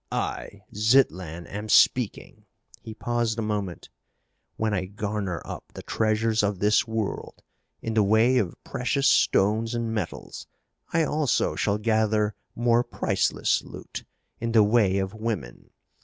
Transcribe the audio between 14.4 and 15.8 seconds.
the way of women.